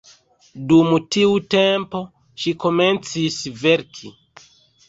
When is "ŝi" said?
2.45-2.57